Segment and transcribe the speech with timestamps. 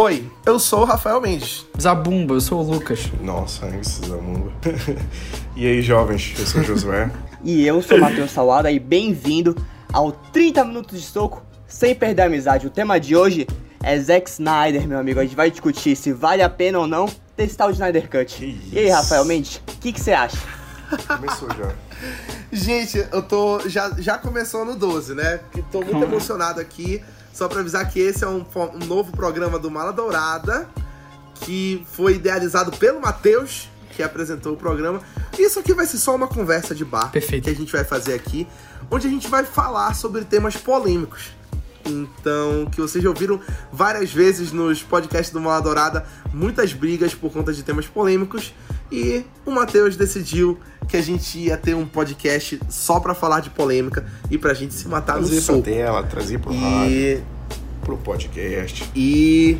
[0.00, 1.66] Oi, eu sou o Rafael Mendes.
[1.78, 3.10] Zabumba, eu sou o Lucas.
[3.20, 4.50] Nossa, esse Zabumba.
[5.54, 7.10] e aí, jovens, eu sou o Josué.
[7.44, 9.54] e eu sou o Matheus Salada e bem-vindo
[9.92, 12.66] ao 30 Minutos de Soco sem perder a amizade.
[12.66, 13.46] O tema de hoje
[13.82, 15.20] é Zack Snyder, meu amigo.
[15.20, 17.06] A gente vai discutir se vale a pena ou não
[17.36, 18.42] testar o Snyder Cut.
[18.72, 20.38] E aí, Rafael Mendes, o que você acha?
[21.06, 21.74] Começou já.
[22.52, 23.60] Gente, eu tô.
[23.68, 25.40] Já, já começou no 12, né?
[25.70, 27.02] Tô muito emocionado aqui.
[27.32, 30.68] Só pra avisar que esse é um, um novo programa do Mala Dourada,
[31.36, 35.00] que foi idealizado pelo Matheus, que apresentou o programa.
[35.38, 37.44] Isso aqui vai ser só uma conversa de bar Perfeito.
[37.44, 38.48] que a gente vai fazer aqui,
[38.90, 41.30] onde a gente vai falar sobre temas polêmicos.
[41.86, 43.40] Então, que vocês já ouviram
[43.72, 48.52] várias vezes nos podcasts do Mala Dourada, muitas brigas por conta de temas polêmicos.
[48.92, 50.58] E o Matheus decidiu
[50.90, 54.74] que a gente ia ter um podcast só pra falar de polêmica e pra gente
[54.74, 55.62] se matar trazer no soco.
[55.62, 57.24] pra tela, trazer pro E, rádio,
[57.82, 58.90] pro podcast.
[58.94, 59.58] e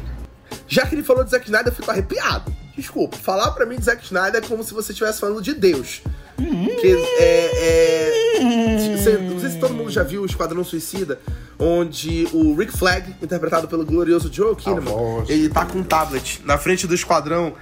[0.67, 2.53] já que ele falou de Zack Snyder, eu fico arrepiado.
[2.77, 6.03] Desculpa, falar pra mim de Zack Snyder é como se você estivesse falando de Deus.
[6.37, 11.20] Que é, é- você- não sei se todo mundo já viu o Esquadrão Suicida,
[11.59, 16.56] onde o Rick Flag, interpretado pelo glorioso Joe Kinnaman, ele tá com um tablet na
[16.56, 17.53] frente do esquadrão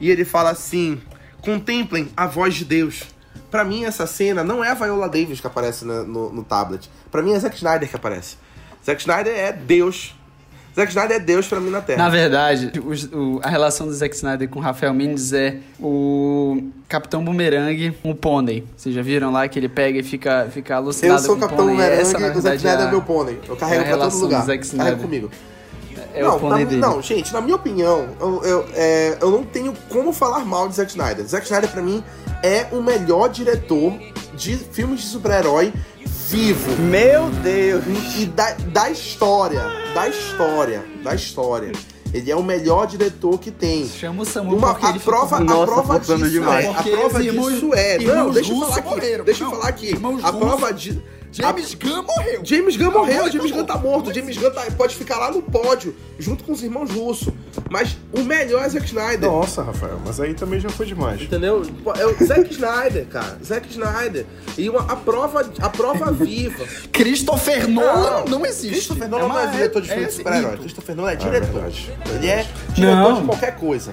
[0.00, 1.00] e ele fala assim:
[1.40, 3.04] contemplem a voz de Deus.
[3.56, 6.90] Pra mim, essa cena não é a Viola Davis que aparece na- no, no tablet.
[7.10, 8.36] Pra mim, é Zack Snyder que aparece.
[8.84, 10.14] Zack Snyder é Deus.
[10.76, 12.02] Zack Snyder é Deus pra mim na Terra.
[12.02, 16.64] Na verdade, os- o- a relação do Zack Snyder com o Rafael Mendes é o
[16.86, 18.62] Capitão Boomerang com o pônei.
[18.76, 21.40] Vocês já viram lá que ele pega e fica, fica alucinado Eu sou o o
[21.40, 23.40] Capitão Essa, na o Zack Snyder é a- meu pônei.
[23.48, 24.40] Eu carrego é pra todo lugar.
[24.44, 24.98] Carrega Snyder.
[24.98, 25.30] comigo.
[26.16, 26.76] É não, o na- dele.
[26.76, 30.74] não, gente, na minha opinião, eu, eu, é, eu não tenho como falar mal de
[30.76, 31.24] Zack Snyder.
[31.26, 32.02] Zack Snyder, pra mim,
[32.42, 33.92] é o melhor diretor
[34.34, 35.72] de filmes de super-herói
[36.28, 36.82] vivo.
[36.82, 37.84] Meu Deus!
[38.18, 39.62] E da, da história.
[39.94, 40.84] Da história.
[41.02, 41.72] Da história.
[42.14, 43.86] Ele é o melhor diretor que tem.
[43.86, 45.52] Chama o Samu Uma, porque a ele prova, fica...
[45.52, 46.64] a Nossa, prova disso demais.
[46.64, 46.68] é.
[46.70, 47.98] A prova irmãos- disso é.
[47.98, 48.88] Não, deixa eu falar aqui.
[48.88, 49.24] morreram.
[49.24, 49.98] Deixa eu falar aqui.
[50.22, 51.02] A prova de.
[51.36, 52.40] James Gunn morreu.
[52.44, 55.18] James Gunn Não, morreu, mas James tá Gunn tá morto, James Gunn tá- pode ficar
[55.18, 57.28] lá no pódio, junto com os irmãos russos.
[57.70, 59.30] Mas o melhor é Zack Snyder.
[59.30, 61.20] Nossa, Rafael, mas aí também já foi demais.
[61.22, 61.62] Entendeu?
[61.98, 63.38] É o Zack Snyder, cara.
[63.44, 64.24] Zack Snyder.
[64.56, 66.64] E uma- a prova, a prova viva.
[66.92, 68.70] Christopher Nolan não, existe.
[68.70, 70.56] Christopher Nolan não é diretor de filme é de super-herói.
[70.58, 71.52] Christopher Nolan é é diretor.
[71.52, 73.20] verdade, Ele é diretor Não.
[73.20, 73.92] de qualquer coisa.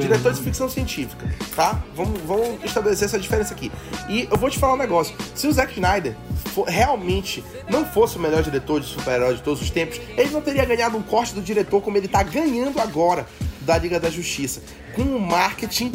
[0.00, 1.82] Diretor de ficção científica, tá?
[1.94, 3.70] Vamos, vamos estabelecer essa diferença aqui.
[4.08, 5.14] E eu vou te falar um negócio.
[5.34, 6.14] Se o Zack Snyder
[6.54, 10.40] for- realmente não fosse o melhor diretor de super-herói de todos os tempos, ele não
[10.40, 13.26] teria ganhado um corte do diretor como ele tá ganhando agora
[13.60, 14.62] da Liga da Justiça.
[14.94, 15.92] Com um marketing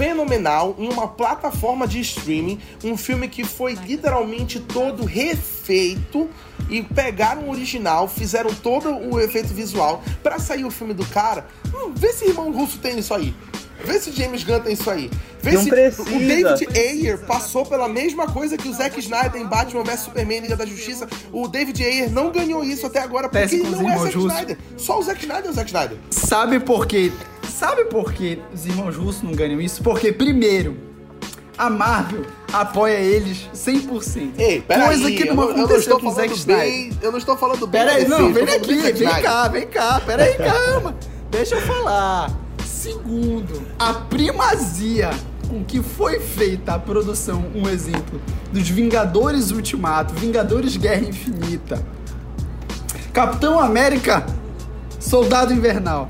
[0.00, 6.26] fenomenal em uma plataforma de streaming, um filme que foi literalmente todo refeito
[6.70, 11.46] e pegaram o original, fizeram todo o efeito visual pra sair o filme do cara.
[11.66, 13.34] Hum, vê se irmão russo tem isso aí.
[13.84, 15.10] Vê se James Gunn tem isso aí.
[15.42, 16.02] Vê Não se precisa.
[16.02, 20.40] o David Ayer passou pela mesma coisa que o Zack Snyder em Batman vs Superman
[20.40, 21.06] Liga da Justiça.
[21.32, 24.18] O David Ayer não ganhou isso até agora porque Péssimo ele não é Zack.
[24.18, 24.58] Snyder.
[24.78, 25.98] Só o Zack Snyder é o Zack Snyder.
[26.10, 27.10] Sabe por quê?
[27.50, 29.82] Sabe por que os irmãos russos não ganham isso?
[29.82, 30.76] Porque, primeiro,
[31.58, 34.32] a Marvel apoia eles 100%.
[34.38, 34.62] Ei.
[34.62, 36.64] Coisa que eu não eu não aconteceu estou com o Zack falando Snyder.
[36.64, 36.98] bem.
[37.02, 37.80] Eu não estou falando bem.
[37.84, 39.22] Pera aí, não, vem aqui, vem Snyder.
[39.22, 40.96] cá, vem cá, pera aí, calma.
[41.30, 42.30] Deixa eu falar.
[42.64, 45.10] Segundo, a primazia
[45.48, 48.20] com que foi feita a produção, um exemplo,
[48.52, 51.84] dos Vingadores Ultimato, Vingadores Guerra Infinita,
[53.12, 54.24] Capitão América,
[54.98, 56.08] Soldado Invernal.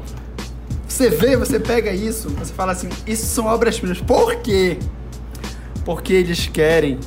[1.01, 4.03] Você vê, você pega isso, você fala assim, isso são obras-primas.
[4.03, 4.77] Por quê?
[5.83, 7.01] Porque eles querem.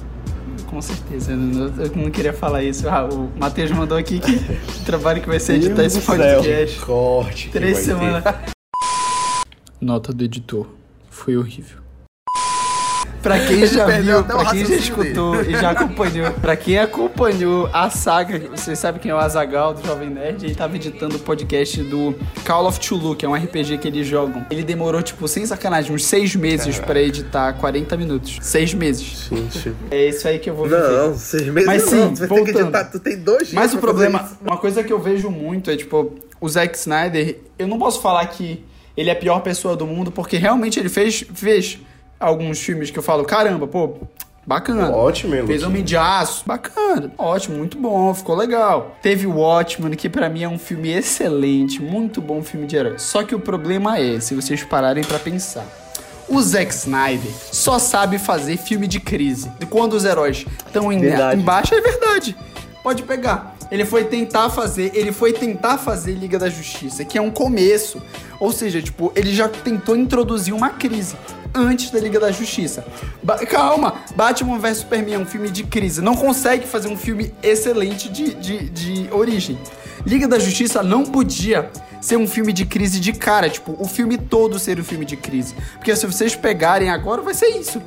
[0.65, 2.89] Com certeza, eu não, eu não queria falar isso.
[2.89, 4.31] Ah, o Matheus mandou aqui que
[4.81, 6.79] o trabalho que vai ser editar esse podcast.
[6.79, 7.45] Corte.
[7.49, 8.23] que Três vai semanas.
[8.23, 8.35] ter.
[9.79, 10.65] Nota do editor.
[11.11, 11.77] Foi horrível.
[13.23, 17.89] Pra quem já viu, pra quem já escutou e já acompanhou, pra quem acompanhou a
[17.89, 21.81] saga, vocês sabem quem é o Azagal do Jovem Nerd, ele tava editando o podcast
[21.83, 22.13] do
[22.45, 24.45] Call of Tulu, que é um RPG que eles jogam.
[24.51, 28.39] Ele demorou, tipo, sem sacanagem, uns seis meses pra editar 40 minutos.
[28.41, 29.29] Seis meses.
[29.29, 29.73] Gente.
[29.89, 30.81] É isso aí que eu vou viver.
[30.81, 32.13] Não, seis meses Mas sim, não.
[32.13, 32.75] Tu vai ter que voltando.
[32.75, 32.83] editar.
[32.91, 36.13] Tu tem dois dias Mas o problema, uma coisa que eu vejo muito é, tipo,
[36.41, 38.65] o Zack Snyder, eu não posso falar que
[38.97, 41.79] ele é a pior pessoa do mundo, porque realmente ele fez, fez
[42.23, 43.95] alguns filmes que eu falo, caramba, pô,
[44.45, 44.91] bacana.
[44.91, 45.63] Ótimo, hein, Fez?
[45.63, 48.95] Homem de Aço, bacana, ótimo, muito bom, ficou legal.
[49.01, 52.95] Teve o Watchmen, que pra mim é um filme excelente, muito bom filme de herói.
[52.97, 55.65] Só que o problema é, se vocês pararem pra pensar,
[56.27, 59.51] O Zack Snyder só sabe fazer filme de crise.
[59.59, 61.01] E quando os heróis estão em,
[61.35, 62.35] embaixo, é verdade.
[62.83, 63.55] Pode pegar.
[63.71, 68.01] Ele foi tentar fazer, ele foi tentar fazer Liga da Justiça, que é um começo.
[68.39, 71.15] Ou seja, tipo, ele já tentou introduzir uma crise
[71.55, 72.85] antes da Liga da Justiça.
[73.23, 76.01] Ba- calma, Batman vs Superman é um filme de crise.
[76.01, 79.57] Não consegue fazer um filme excelente de, de, de origem.
[80.05, 81.71] Liga da Justiça não podia
[82.01, 85.15] ser um filme de crise de cara, tipo, o filme todo ser um filme de
[85.15, 85.55] crise.
[85.75, 87.81] Porque se vocês pegarem agora, vai ser isso.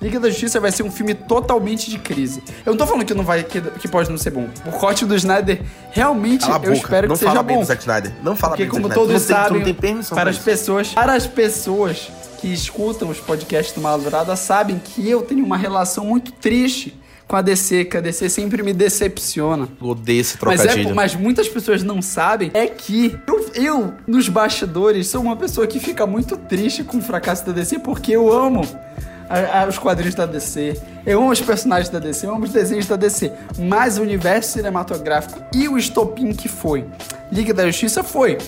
[0.00, 2.42] Liga da Justiça vai ser um filme totalmente de crise.
[2.64, 4.48] Eu não tô falando que não vai que, que pode não ser bom.
[4.64, 5.60] O corte do Snyder
[5.90, 7.62] realmente Cala eu espero não que seja fala bem bom.
[7.62, 8.12] do Zack Snyder.
[8.22, 10.30] Não fala Porque bem do como Zack todos não tem, sabem, não tem permissão para
[10.30, 10.44] as isso.
[10.44, 12.10] pessoas, para as pessoas
[12.40, 16.96] que escutam os podcasts do Maladourada sabem que eu tenho uma relação muito triste
[17.26, 19.68] com a DC, que a DC sempre me decepciona.
[19.80, 20.94] Odeio esse Mas, é, trocadilho.
[20.94, 25.78] mas muitas pessoas não sabem é que eu, eu, nos bastidores, sou uma pessoa que
[25.80, 28.62] fica muito triste com o fracasso da DC porque eu amo
[29.28, 32.50] a- a- os quadrinhos da DC, eu amo os personagens da DC, eu amo os
[32.52, 36.86] desenhos da DC, mas o universo cinematográfico e o estopim que foi
[37.30, 38.38] Liga da Justiça foi.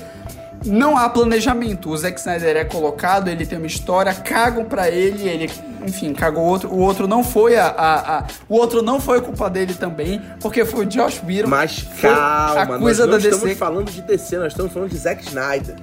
[0.62, 1.88] Não há planejamento.
[1.88, 5.50] O Zack Snyder é colocado, ele tem uma história, cagam pra ele, ele,
[5.86, 6.70] enfim, cagou o outro.
[6.70, 10.64] O outro não foi a, a, a- o outro não foi culpa dele também, porque
[10.66, 11.48] foi o Josh Whedon.
[11.48, 13.54] Mas calma, a nós coisa não da estamos DC.
[13.54, 15.76] falando de DC, nós estamos falando de Zack Snyder.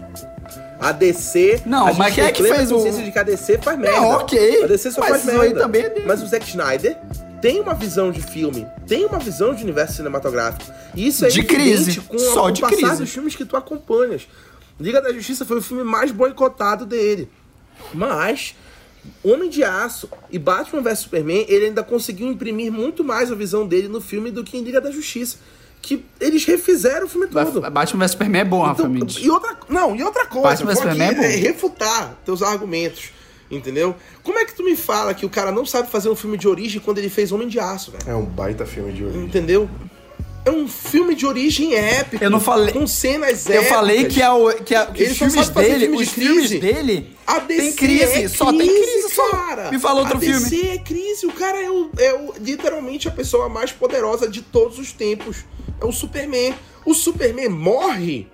[0.80, 1.62] A DC.
[1.66, 4.00] Não, a mas quem é que fez o- de que a DC faz merda.
[4.02, 5.60] ok, A DC só mas faz isso aí merda.
[5.62, 6.04] também é.
[6.06, 6.98] Mas o Zack Snyder
[7.42, 10.72] tem uma visão de filme, tem uma visão de universo cinematográfico.
[10.96, 12.98] E isso é De crise, com só o de passar crise.
[12.98, 14.28] dos filmes que tu acompanhas.
[14.80, 17.28] Liga da Justiça foi o filme mais boicotado dele.
[17.94, 18.56] Mas
[19.24, 23.66] Homem de Aço e Batman vs Superman, ele ainda conseguiu imprimir muito mais a visão
[23.66, 25.38] dele no filme do que em Liga da Justiça.
[25.82, 27.62] Que eles refizeram o filme todo.
[27.72, 29.18] Batman vs Superman é bom, Rafa Então, Mendes.
[29.24, 31.24] e outra, não, e outra coisa, Batman vs Superman é bom.
[31.24, 33.12] é, refutar teus argumentos,
[33.50, 33.96] entendeu?
[34.22, 36.48] Como é que tu me fala que o cara não sabe fazer um filme de
[36.48, 38.04] origem quando ele fez Homem de Aço, velho?
[38.06, 39.24] É um baita filme de origem.
[39.24, 39.70] Entendeu?
[40.44, 42.24] É um filme de origem épico.
[42.24, 43.70] Eu não falei- Com cenas Eu épicas.
[43.70, 46.10] falei que, é o, que, a- que Ele os só filmes dele, filme de os
[46.10, 46.60] filmes crise.
[46.60, 49.30] dele A DC tem crise, é só tem crise, só.
[49.30, 49.72] cara.
[49.72, 50.50] Me fala outro a filme.
[50.50, 51.26] DC é crise.
[51.26, 55.38] O cara é, o, é o- literalmente a pessoa mais poderosa de todos os tempos.
[55.82, 56.54] É o Superman.
[56.86, 58.28] O Superman morre.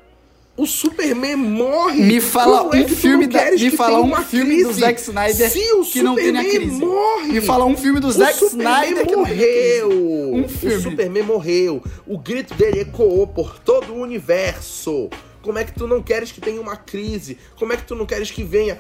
[0.55, 2.03] O Superman morre.
[2.03, 4.57] Me fala Como é um que tu filme não da, me que fala um filme
[4.61, 4.79] do crise?
[4.81, 6.79] Zack Snyder Se o que não tenha Superman crise.
[6.85, 7.27] morre.
[7.31, 9.81] Me fala um filme do O Zack Superman Snyder que não tenha crise.
[9.83, 10.33] morreu.
[10.35, 10.81] Um O filme.
[10.83, 11.83] Superman morreu.
[12.05, 15.09] O grito dele ecoou por todo o universo.
[15.41, 17.37] Como é que tu não queres que tenha uma crise?
[17.57, 18.77] Como é que tu não queres que venha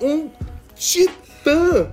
[0.00, 0.30] um
[0.76, 1.90] titã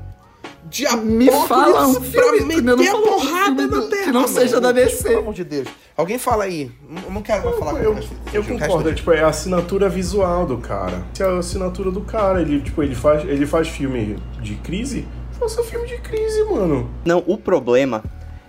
[0.69, 4.03] de Me fala um filme, pra meter a um porrada na terra?
[4.05, 5.03] que não seja da DC.
[5.09, 5.67] Pelo amor de Deus.
[5.95, 6.71] Alguém fala aí.
[7.05, 9.27] Eu não quero mais falar com Eu, resto- eu resto concordo, é, tipo, é a
[9.27, 11.03] assinatura visual do cara.
[11.13, 15.07] Se é a assinatura do cara, ele, tipo, ele faz, ele faz filme de crise,
[15.39, 16.89] faça filme de crise, mano.
[17.05, 18.03] Não, o problema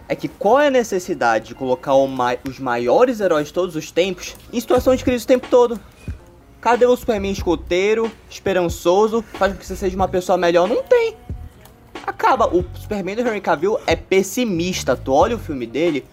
[0.09, 3.77] é que qual é a necessidade de colocar o mai- os maiores heróis de todos
[3.77, 5.79] os tempos em situação de crise o tempo todo?
[6.61, 10.67] Cadê o Superman escoteiro, esperançoso, faz com que você seja uma pessoa melhor?
[10.67, 11.15] Não tem.
[12.07, 12.47] Acaba.
[12.47, 14.97] O Superman do Henry Cavill é pessimista.
[14.97, 16.05] Tu olha o filme dele,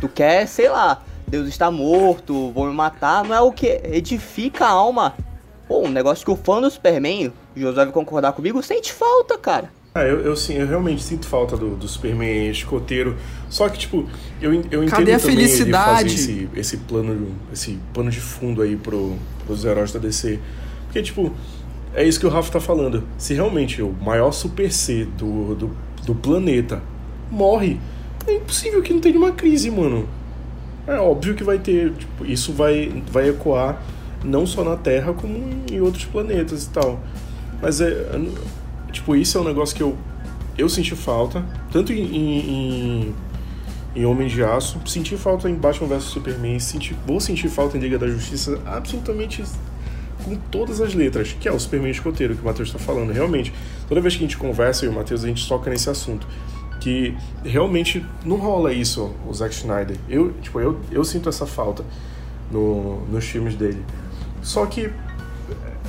[0.00, 3.24] tu quer, sei lá, Deus está morto, vou me matar.
[3.24, 5.14] Não é o que edifica a alma.
[5.68, 9.38] Pô, um negócio que o fã do Superman, o José vai concordar comigo, sente falta,
[9.38, 9.70] cara.
[9.94, 13.16] Ah, eu, eu, sim, eu realmente sinto falta do, do Superman escoteiro.
[13.48, 14.08] Só que, tipo,
[14.40, 16.08] eu, eu entendo Cadê a também felicidade?
[16.08, 20.38] ele fazer esse, esse plano, esse plano de fundo aí pro, pros heróis da DC.
[20.86, 21.32] Porque, tipo,
[21.94, 23.04] é isso que o Rafa tá falando.
[23.18, 25.70] Se realmente o maior super C do, do,
[26.06, 26.82] do planeta
[27.30, 27.78] morre,
[28.26, 30.08] é impossível que não tenha uma crise, mano.
[30.86, 33.82] É óbvio que vai ter, tipo, isso vai, vai ecoar
[34.24, 35.34] não só na Terra, como
[35.70, 37.00] em outros planetas e tal.
[37.60, 38.06] Mas é.
[38.92, 39.96] Tipo, isso é um negócio que eu,
[40.58, 43.14] eu senti falta, tanto em, em,
[43.94, 47.80] em Homem de Aço, senti falta em Batman vs Superman, senti, vou sentir falta em
[47.80, 49.44] Liga da Justiça absolutamente
[50.24, 53.12] com todas as letras, que é o Superman escoteiro que o Matheus está falando.
[53.12, 53.52] Realmente,
[53.88, 56.26] toda vez que a gente conversa, e o Matheus, a gente toca nesse assunto.
[56.80, 59.96] Que realmente não rola isso, o Zack Snyder.
[60.08, 61.84] Eu, tipo, eu, eu sinto essa falta
[62.50, 63.82] no, nos filmes dele.
[64.42, 64.90] Só que,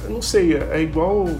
[0.03, 1.27] eu não sei, é igual.
[1.27, 1.39] eu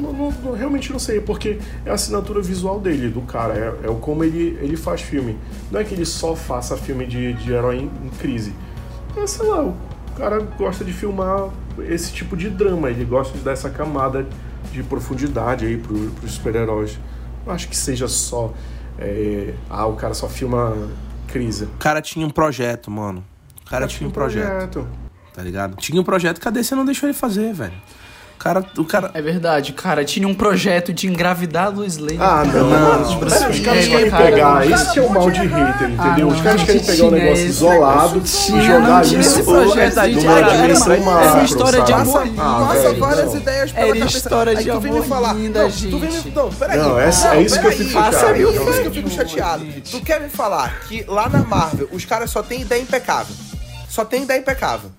[0.00, 3.86] Não, não- não- realmente não sei, porque é a assinatura visual dele, do cara, é,
[3.90, 5.36] é como ele, ele faz filme.
[5.70, 8.54] Não é que ele só faça filme de, de herói em, em crise.
[9.14, 9.74] É, sei lá, o
[10.16, 11.50] cara gosta de filmar
[11.82, 14.26] esse tipo de drama, ele gosta de dar essa camada
[14.72, 16.98] de profundidade aí pro, pros super-heróis.
[17.46, 18.52] Não acho que seja só.
[18.98, 20.88] é, ah, o cara só filma
[21.26, 21.64] crise.
[21.64, 23.24] O cara tinha um projeto, mano.
[23.66, 24.86] O cara tinha um projeto.
[25.32, 25.76] tá ligado?
[25.76, 27.74] Tinha um projeto que a DC não deixou ele fazer, velho.
[28.34, 29.10] O cara, o cara.
[29.14, 30.04] É verdade, cara.
[30.04, 32.18] Tinha um projeto de engravidar a Lois Lane.
[32.20, 33.18] Ah, não, Não, não.
[33.18, 34.24] Bruce Pera, os caras Wayne, querem cara.
[34.24, 34.52] pegar.
[34.52, 36.28] Cara, Esse é o mal de hater, entendeu?
[36.30, 38.26] Ah, Os caras querem pegar um tinha negócio esse isolado e
[38.66, 41.82] jogar não tinha isso esse projeto, a gente numa era- dimensão era- era macro, história
[41.82, 44.18] de amor velho, várias ideias pela Era cabeça.
[44.18, 46.30] história Aí de vem me amor falar, linda, não, tu vem me, gente.
[46.36, 46.78] não, peraí.
[46.78, 47.08] Não, é
[47.40, 48.34] isso que eu fico Ah, chateado.
[48.38, 49.64] o Isso que eu fico chateado.
[49.90, 53.34] Tu quer me falar que lá na Marvel os caras só têm ideia impecável.
[53.88, 54.90] Só tem ideia impecável.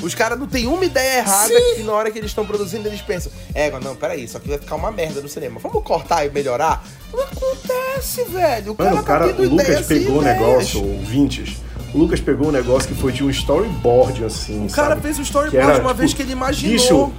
[0.00, 3.00] Os caras não tem uma ideia errada que na hora que eles estão produzindo eles
[3.00, 5.58] pensam, é, não, peraí, isso aqui vai ficar uma merda no cinema.
[5.60, 6.84] Vamos cortar e melhorar?
[7.12, 8.72] Não acontece, velho.
[8.72, 11.56] O cara, Mano, o cara, tá o Lucas pegou o negócio, ouvintes.
[11.92, 14.66] O Lucas pegou um negócio que foi de um storyboard, assim.
[14.66, 15.02] O cara sabe?
[15.02, 16.72] fez o Que storyboard era, uma tipo, vez que ele imaginou.
[16.72, 17.12] Bicho,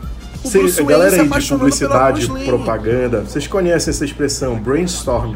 [0.43, 4.55] o cê, Bruce a Wayne galera se aí de publicidade, propaganda, vocês conhecem essa expressão,
[4.55, 5.36] brainstorm.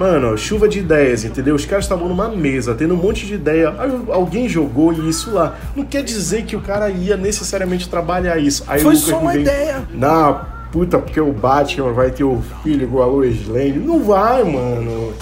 [0.00, 1.54] Mano, chuva de ideias, entendeu?
[1.54, 3.74] Os caras estavam numa mesa, tendo um monte de ideia.
[3.78, 5.58] Aí alguém jogou isso lá.
[5.76, 8.64] Não quer dizer que o cara ia necessariamente trabalhar isso.
[8.66, 9.82] Aí Foi só uma vem, ideia.
[9.92, 10.32] Na
[10.72, 13.72] puta, porque o Batman vai ter o filho igual a Lois Lane.
[13.78, 15.12] Não vai, mano.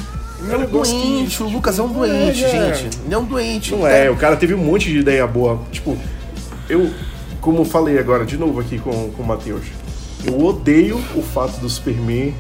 [0.45, 2.99] Ele é um negócio que- doente, o Lucas é um doente, É, gente.
[3.05, 3.75] Ele é um doente.
[3.75, 5.59] Não é, o cara teve um monte de ideia boa.
[5.73, 5.99] Tipo,
[6.69, 6.89] eu,
[7.41, 9.65] como falei agora de novo aqui com, com o Matheus,
[10.25, 12.35] eu odeio o fato do Superman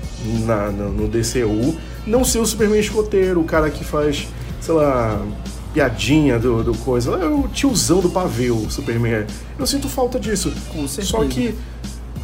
[0.46, 4.26] na, na- no DCU não ser o Superman escoteiro, o cara que faz,
[4.60, 5.20] sei lá,
[5.74, 7.12] piadinha do, do coisa.
[7.12, 9.26] É o tiozão do pavê, o Superman.
[9.58, 10.52] Eu sinto falta disso.
[10.72, 11.06] Com certeza.
[11.18, 11.54] Só que.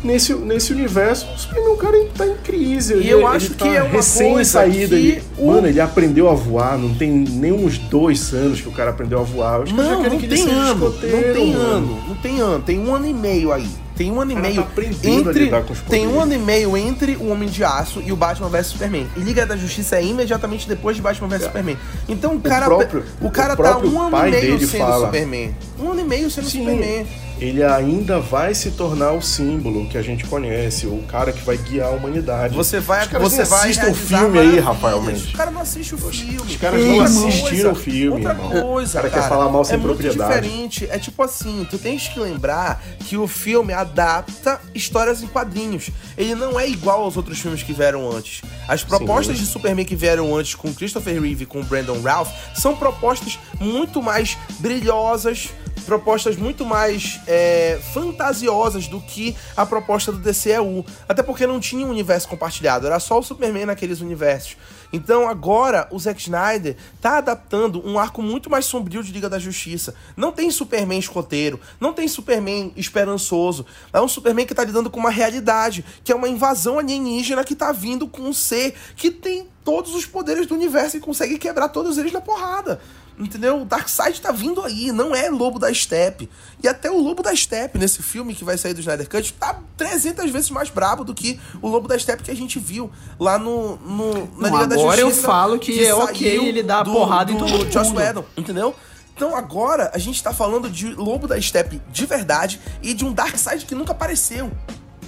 [0.02, 2.92] Nesse, nesse universo, o Superman, o cara tá em crise.
[2.92, 4.88] E ele- eu ele acho tá que é uma recém coisa saída.
[4.88, 8.68] que Ele, o- Mano, ele aprendeu a voar, não tem nem uns dois anos que
[8.68, 9.56] o cara aprendeu a voar.
[9.56, 10.84] Eu acho que eu já Não, não que tem ano.
[10.84, 10.92] Não
[11.32, 11.62] tem mano.
[11.62, 11.98] ano.
[12.08, 12.62] Não tem ano.
[12.62, 13.66] Tem um ano e meio aí.
[13.96, 15.50] Tem um ano e meio tá entre.
[15.88, 19.06] tem um ano e meio entre o Homem de Aço e o Batman vs Superman.
[19.16, 21.78] E Liga da Justiça é imediatamente depois de Batman vs Superman.
[22.08, 25.06] Então o cara, próprio- o cara o tá um ano e meio sendo fala.
[25.06, 25.54] Superman.
[25.78, 27.06] Um ano e meio sendo Sim, Superman.
[27.44, 31.56] Ele ainda vai se tornar o símbolo que a gente conhece, o cara que vai
[31.58, 32.54] guiar a humanidade.
[32.54, 34.58] Você vai, Os caras você assistem o filme aí.
[34.58, 35.32] Rafael Mendes.
[35.32, 36.36] O cara não assiste o filme.
[36.40, 39.76] Os caras não assistiram o filme, Outra coisa, O cara cara, quer falar mal sem
[39.76, 40.40] é propriedade.
[40.40, 40.88] diferente.
[40.90, 45.90] É tipo assim, tu tens que lembrar que o filme adapta histórias em quadrinhos.
[46.16, 48.40] Ele não é igual aos outros filmes que vieram antes.
[48.66, 52.74] As propostas de Superman que vieram antes com Christopher Reeve e com Brandon Ralph são
[52.74, 55.50] propostas muito mais brilhosas,
[55.82, 60.84] propostas muito mais é, fantasiosas do que a proposta do DCEU.
[61.08, 64.56] Até porque não tinha um universo compartilhado, era só o Superman naqueles universos.
[64.94, 69.40] Então agora o Zack Snyder tá adaptando um arco muito mais sombrio de Liga da
[69.40, 69.92] Justiça.
[70.16, 73.66] Não tem Superman escoteiro, não tem Superman esperançoso.
[73.92, 77.56] É um Superman que tá lidando com uma realidade, que é uma invasão alienígena que
[77.56, 81.70] tá vindo com um ser que tem todos os poderes do universo e consegue quebrar
[81.70, 82.80] todos eles na porrada.
[83.16, 83.62] Entendeu?
[83.62, 86.28] O Darkseid tá vindo aí, não é Lobo da Steppe.
[86.62, 89.60] E até o Lobo da Steppe, nesse filme que vai sair do Snyder Cut, tá
[89.76, 93.38] 300 vezes mais brabo do que o Lobo da Steppe que a gente viu lá
[93.38, 95.26] no, no na Liga da agora eu Justiça.
[95.28, 97.70] falo que é ok ele dar a porrada em todo mundo.
[97.70, 98.74] Joss Whedon, entendeu?
[99.14, 103.12] Então agora a gente tá falando de Lobo da Steppe de verdade e de um
[103.12, 104.50] Darkseid que nunca apareceu.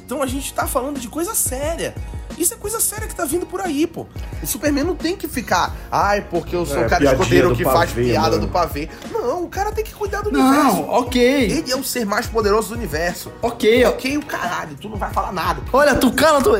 [0.04, 1.92] Então a gente tá falando de coisa séria.
[2.36, 4.06] Isso é coisa séria que tá vindo por aí, pô.
[4.42, 7.64] O Superman não tem que ficar, ai, porque eu sou É, o cara escoteiro que
[7.64, 8.46] faz pavê, piada mano.
[8.46, 8.88] do pavê.
[9.10, 10.76] Não, o cara tem que cuidar do universo.
[10.76, 11.22] Não, ok.
[11.22, 13.32] Ele é o ser mais poderoso do universo.
[13.42, 13.84] Ok.
[13.86, 15.62] Ok, o caralho, tu não vai falar nada.
[15.72, 16.50] Olha, tu cala tu?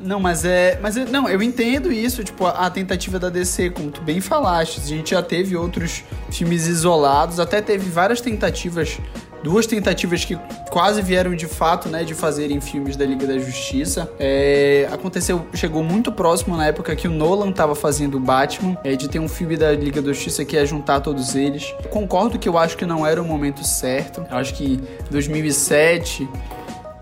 [0.00, 0.78] Não, mas é.
[0.82, 4.20] Mas eu- não, eu entendo isso, tipo, a, a tentativa da DC, como tu bem
[4.20, 4.78] falaste.
[4.82, 8.98] A gente já teve outros filmes isolados, até teve várias tentativas,
[9.44, 10.38] duas tentativas que
[10.70, 14.10] quase vieram de fato, né, de fazerem filmes da Liga da Justiça.
[14.18, 18.96] É, aconteceu, chegou muito próximo na época que o Nolan tava fazendo o Batman, é,
[18.96, 21.74] de ter um filme da Liga da Justiça que ia juntar todos eles.
[21.90, 24.26] Concordo que eu acho que não era o momento certo.
[24.30, 26.26] Eu acho que 2007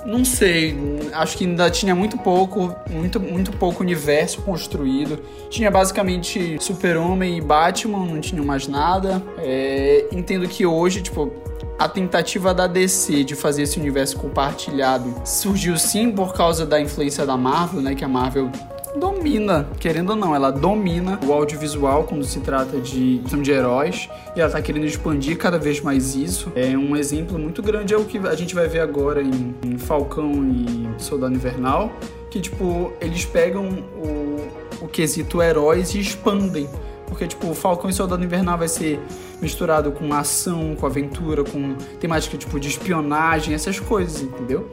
[0.05, 0.77] não sei,
[1.13, 5.21] acho que ainda tinha muito pouco, muito, muito pouco universo construído.
[5.49, 9.23] Tinha basicamente Super-Homem e Batman, não tinha mais nada.
[9.39, 11.33] É, entendo que hoje, tipo,
[11.79, 17.27] a tentativa da DC de fazer esse universo compartilhado surgiu sim por causa da influência
[17.27, 17.95] da Marvel, né?
[17.95, 18.51] Que a Marvel
[18.95, 24.41] domina, querendo ou não, ela domina o audiovisual quando se trata de, de heróis e
[24.41, 26.53] ela tá querendo expandir cada vez mais isso.
[26.55, 29.79] É um exemplo muito grande é o que a gente vai ver agora em, em
[29.79, 31.91] Falcão e Soldado Invernal,
[32.31, 36.69] que tipo, eles pegam o, o quesito heróis e expandem.
[37.13, 38.99] Porque, tipo, o Falcão e Soldado Invernal vai ser
[39.41, 44.71] misturado com ação, com aventura, com temática, tipo, de espionagem, essas coisas, entendeu?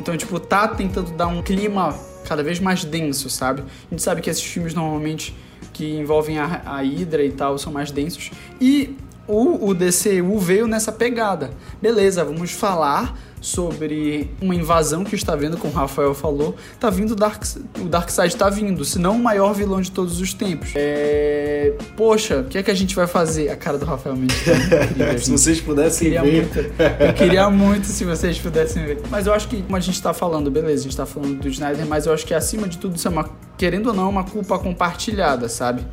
[0.00, 1.94] Então, tipo, tá tentando dar um clima
[2.26, 3.60] cada vez mais denso, sabe?
[3.62, 5.36] A gente sabe que esses filmes normalmente
[5.74, 8.30] que envolvem a, a Hydra e tal são mais densos.
[8.58, 11.50] E o, o DCU veio nessa pegada.
[11.80, 16.56] Beleza, vamos falar sobre uma invasão que está vindo, como o Rafael falou.
[16.80, 17.42] Tá vindo o Dark,
[17.78, 20.72] o Darkseid tá vindo, se não o maior vilão de todos os tempos.
[20.74, 21.74] É...
[21.94, 23.50] Poxa, o que é que a gente vai fazer?
[23.50, 24.52] A cara do Rafael Mendes tá
[25.18, 26.32] Se vocês pudessem queria ver.
[26.32, 26.58] muito.
[26.58, 29.02] Eu queria muito se vocês pudessem ver.
[29.10, 31.48] Mas eu acho que, como a gente tá falando, beleza, a gente tá falando do
[31.48, 33.28] Snyder, mas eu acho que acima de tudo isso é uma,
[33.58, 35.84] querendo ou não, uma culpa compartilhada, sabe?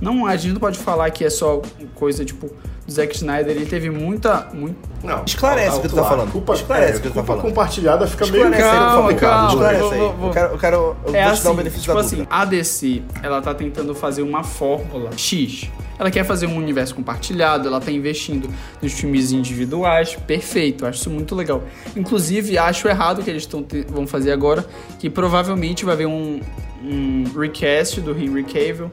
[0.00, 1.60] Não, a gente não pode falar que é só
[1.94, 2.50] coisa, tipo,
[2.86, 4.48] do Zack Snyder, ele teve muita.
[4.52, 6.32] muito Não, Esclarece o que tu tá falando.
[6.32, 7.42] Culpa, Esclarece é, o que tu tá culpa falando.
[7.42, 9.98] compartilhada fica meio Esclarece aí, por Calma, Esclarece aí.
[9.98, 12.26] vou- vou- Eu quero, eu É vou te dar assim, um benefício tipo da assim,
[12.28, 15.70] a DC, ela tá tentando fazer uma fórmula X.
[15.98, 18.48] Ela quer fazer um universo compartilhado, ela tá investindo
[18.80, 21.62] nos filmes individuais, perfeito, acho isso muito legal.
[21.94, 24.64] Inclusive, acho errado o que eles tão te- vão fazer agora,
[24.98, 26.40] que provavelmente vai haver um,
[26.82, 28.90] um recast do Henry Cavill,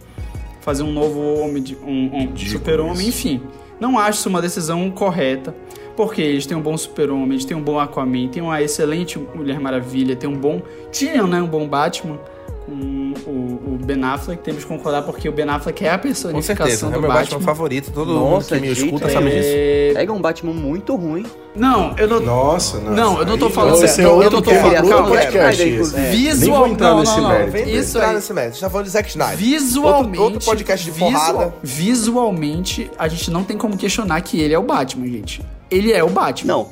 [0.59, 3.41] fazer um novo homem, de- um, um super-homem, enfim.
[3.79, 5.55] Não acho isso uma decisão correta,
[5.95, 9.59] porque eles têm um bom super-homem, eles têm um bom Aquaman, tem uma excelente Mulher
[9.59, 10.61] Maravilha, tem um bom...
[10.91, 12.19] Tinham, né, um bom Batman
[12.67, 16.03] com o, o Ben Affleck, temos que concordar, porque o Ben Affleck é a Com
[16.03, 17.23] personificação certeza, é do o meu Batman.
[17.23, 17.91] Batman favorito.
[17.93, 19.49] Todo Nossa, mundo que me escuta jeito sabe disso.
[19.51, 21.25] É, Pega um Batman muito ruim.
[21.55, 22.19] Não, eu não...
[22.19, 22.93] Nossa, não.
[22.93, 25.07] Não, eu não tô falando sério, é eu outro não tô que é falando- calma,
[25.09, 25.63] podcast.
[25.65, 27.69] Nem entrar não, nesse não, mérito.
[27.69, 28.15] Isso entrar aí.
[28.15, 28.49] nesse mérito.
[28.49, 29.37] A gente tá falando de Zack Snyder.
[29.37, 31.53] Visualmente, Outro, outro podcast de visual- porrada.
[31.63, 35.41] visualmente, a gente não tem como questionar que ele é o Batman, gente.
[35.71, 36.53] Ele é o Batman.
[36.53, 36.67] Não.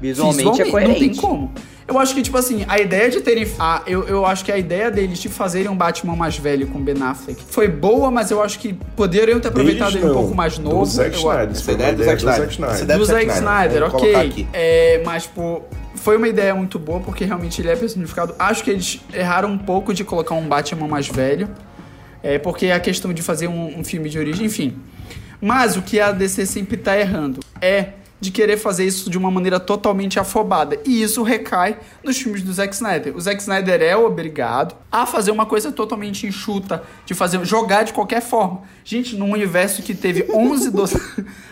[0.00, 1.00] Visualmente, é coerente.
[1.00, 1.52] Não tem como.
[1.88, 3.46] Eu acho que, tipo assim, a ideia de terem.
[3.60, 6.80] A, eu, eu acho que a ideia deles de fazerem um Batman mais velho com
[6.82, 10.58] Ben Affleck foi boa, mas eu acho que poderiam ter aproveitado ele um pouco mais
[10.58, 10.84] Do novo.
[10.86, 11.50] Zack Eu- Snyder.
[11.50, 12.98] Essa foi uma ideia é do Zack Snyder.
[12.98, 14.46] Do Zack Snyder, ok.
[14.52, 15.62] É, mas, tipo,
[15.94, 18.34] foi uma ideia muito boa porque realmente ele é personificado.
[18.36, 21.48] Acho que eles erraram um pouco de colocar um Batman mais velho.
[22.20, 24.76] É, porque a questão de fazer um, um filme de origem, enfim.
[25.40, 27.90] Mas o que a DC sempre tá errando é
[28.20, 30.78] de querer fazer isso de uma maneira totalmente afobada.
[30.84, 33.14] E isso recai nos filmes do Zack Snyder.
[33.14, 37.92] O Zack Snyder é obrigado a fazer uma coisa totalmente enxuta, de fazer jogar de
[37.92, 38.62] qualquer forma.
[38.84, 40.96] Gente, num universo que teve 11, 12,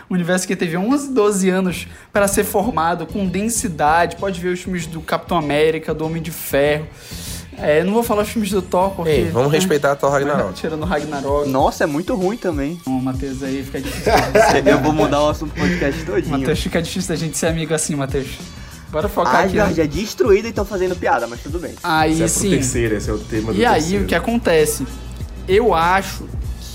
[0.09, 4.61] um universo que teve 11, 12 anos para ser formado com densidade, pode ver os
[4.61, 6.87] filmes do Capitão América, do Homem de Ferro.
[7.57, 10.11] É, eu não vou falar os filmes do Thor porque Ei, vamos respeitar a Thor
[10.11, 10.53] Ragnarok.
[10.55, 11.49] Tirando o Ragnarok.
[11.49, 12.79] Nossa, é muito ruim também.
[12.85, 14.11] Não, Matheus, aí fica difícil.
[14.65, 16.37] Eu vou mudar o assunto do podcast todinho.
[16.37, 18.27] Matheus, fica difícil da gente ser amigo assim, Matheus.
[18.91, 19.59] Bora focar aqui.
[19.59, 19.83] Asgard né?
[19.83, 21.73] é destruída e estão fazendo piada, mas tudo bem.
[21.83, 22.49] Aí Esse é sim.
[22.51, 24.03] terceiro, esse é o tema do E aí, terceiro.
[24.03, 24.85] o que acontece?
[25.47, 26.23] Eu acho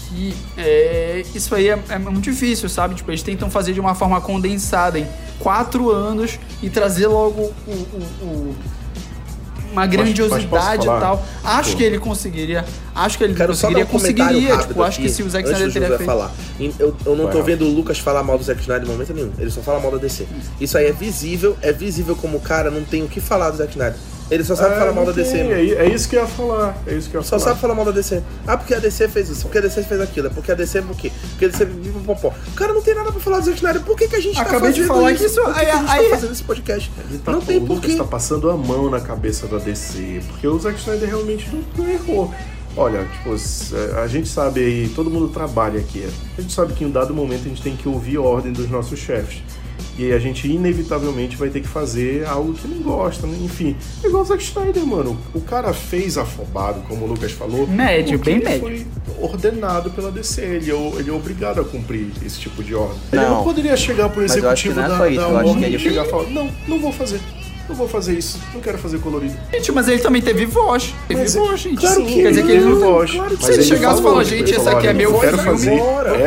[0.09, 2.95] que é, isso aí é, é muito difícil, sabe?
[2.95, 5.07] Tipo, eles tentam fazer de uma forma condensada em
[5.39, 8.57] quatro anos e trazer logo o- o- o-
[9.73, 11.25] uma grandiosidade e tal.
[11.45, 12.65] Acho Tipo- que ele conseguiria.
[12.95, 13.85] Acho que ele Quero só conseguiria.
[13.85, 14.67] um comentário conseguiria.
[14.67, 16.05] Tipo, acho que se o Zack Snyder teria feito.
[16.05, 16.33] falar.
[16.79, 19.15] Eu, eu não Vai, tô vendo o Lucas falar mal do Zack Snyder em momento
[19.15, 19.31] nenhum.
[19.39, 20.27] Ele só fala mal da DC.
[20.61, 23.57] Isso aí é visível, é visível como o cara não tem o que falar do
[23.59, 23.97] Zack Snyder.
[24.31, 25.37] Ele só sabe É, falar mal da DC.
[25.43, 25.51] mano.
[25.55, 26.79] É, é isso que eu ia falar.
[26.87, 27.43] É isso que eu ia Só falar.
[27.51, 28.23] sabe falar mal da DC.
[28.47, 30.83] Ah, porque a DC fez isso, porque a DC fez aquilo, é porque a DC
[30.83, 31.11] por quê?
[31.31, 32.33] Porque a DC pipopopó.
[32.49, 33.83] O cara não tem nada pra falar do Zack Snyder.
[33.83, 35.35] Por que, que a gente Acabei tá de fazendo falar isso?
[35.43, 36.91] Por que, que a gente aí- tá fazendo esse podcast?
[37.25, 37.97] Tá- não tem porquê.
[37.97, 41.91] tá passando a mão na cabeça da DC, porque o Zack Snyder realmente não, não
[41.93, 42.33] errou.
[42.77, 46.09] Olha, tipo, s- a gente sabe aí, todo mundo trabalha aqui.
[46.39, 48.53] A gente sabe que em um dado momento a gente tem que ouvir a ordem
[48.53, 49.43] dos nossos chefes.
[50.01, 53.37] E a gente inevitavelmente vai ter que fazer algo que não gosta, né?
[53.43, 53.77] enfim.
[54.03, 55.19] É igual o Zack Snyder, mano.
[55.35, 57.67] O cara fez afobado, como o Lucas falou.
[57.67, 58.61] Médio, bem ele médio.
[58.61, 58.87] Foi
[59.21, 60.41] ordenado pela DC.
[60.41, 62.97] Ele é, ele é obrigado a cumprir esse tipo de ordem.
[63.13, 63.37] ele Não.
[63.37, 66.31] não poderia chegar pro executivo não é da, isso, da ele- e chegar e falar:
[66.31, 67.21] Não, não vou fazer.
[67.69, 68.39] Não vou fazer isso.
[68.55, 69.35] Não quero fazer colorido.
[69.53, 70.93] Gente, mas ele também teve voz.
[71.07, 71.77] Teve Mas voz, gente.
[71.77, 72.81] Claro Sim, que Quer dizer que ele não.
[72.81, 73.11] voz.
[73.13, 75.39] claro que se ele chegasse e falou, gente, esse falou, aqui é meu eu quero
[75.39, 75.51] filme.
[75.53, 76.19] fazer Bora.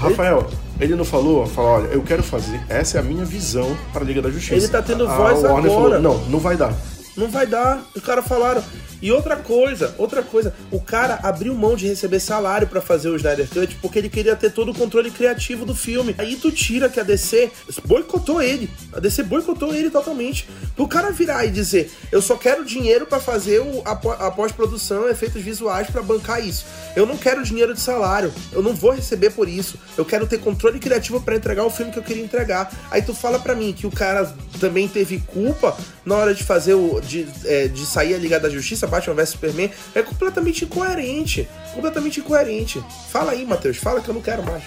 [0.00, 0.48] Rafael,
[0.80, 1.46] ele não falou?
[1.46, 2.60] Falou, olha, eu quero fazer.
[2.68, 4.54] Essa é a minha visão para a Liga da Justiça.
[4.54, 5.98] Ele tá tendo A voz Warner agora.
[5.98, 6.74] Falou, não, não vai dar.
[7.16, 7.82] Não vai dar.
[7.94, 8.62] Os caras falaram.
[9.02, 13.16] E outra coisa, outra coisa, o cara abriu mão de receber salário pra fazer o
[13.16, 16.14] Snyder Cut porque ele queria ter todo o controle criativo do filme.
[16.18, 17.50] Aí tu tira que a DC
[17.86, 18.70] boicotou ele.
[18.92, 20.48] A DC boicotou ele totalmente.
[20.76, 25.08] O cara virar e dizer, eu só quero dinheiro pra fazer a, pó- a pós-produção,
[25.08, 26.64] efeitos visuais pra bancar isso.
[26.96, 28.32] Eu não quero dinheiro de salário.
[28.52, 29.78] Eu não vou receber por isso.
[29.96, 32.70] Eu quero ter controle criativo pra entregar o filme que eu queria entregar.
[32.90, 36.74] Aí tu fala pra mim que o cara também teve culpa na hora de fazer
[36.74, 37.00] o.
[37.00, 39.70] de, é, de sair a Liga da Justiça, Batman vs Superman.
[39.94, 41.48] É completamente incoerente.
[41.74, 42.84] Completamente incoerente.
[43.10, 43.78] Fala aí, Matheus.
[43.78, 44.62] Fala que eu não quero mais.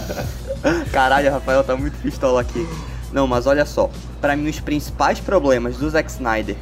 [0.92, 2.66] Caralho, Rafael tá muito pistola aqui.
[3.12, 3.90] Não, mas olha só.
[4.20, 6.56] Pra mim, os principais problemas do Zack Snyder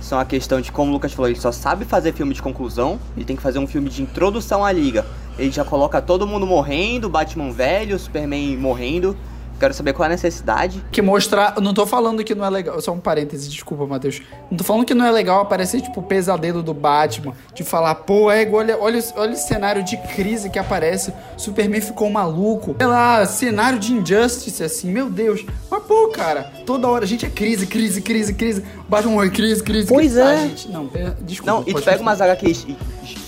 [0.00, 2.98] são a questão de, como o Lucas falou, ele só sabe fazer filme de conclusão,
[3.16, 5.06] ele tem que fazer um filme de introdução à liga.
[5.38, 9.16] Ele já coloca todo mundo morrendo, Batman velho, Superman morrendo.
[9.62, 10.84] Quero saber qual é a necessidade.
[10.90, 11.54] Que mostrar.
[11.60, 12.80] Não tô falando que não é legal.
[12.80, 14.20] Só um parêntese, desculpa, Matheus.
[14.50, 17.32] Não tô falando que não é legal aparecer, tipo, o pesadelo do Batman.
[17.54, 18.62] De falar, pô, é igual.
[18.62, 21.12] Olha, olha, olha o cenário de crise que aparece.
[21.36, 22.74] Superman ficou maluco.
[22.76, 25.46] Sei lá, cenário de injustice, assim, meu Deus.
[25.70, 28.64] Mas, pô, cara, toda hora a gente é crise, crise, crise, crise.
[28.88, 29.86] Batman morre, crise, crise.
[29.86, 30.20] Pois crise.
[30.20, 30.24] é.
[30.24, 31.52] Ah, gente, não, é, desculpa.
[31.52, 32.66] Não, e tu pega umas HQs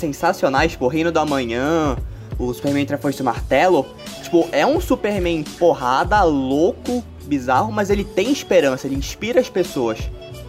[0.01, 1.97] sensacionais, tipo, Reino do Amanhã,
[2.39, 2.87] o Superman
[3.19, 3.87] e o Martelo.
[4.23, 9.99] Tipo, é um Superman porrada, louco, bizarro, mas ele tem esperança, ele inspira as pessoas.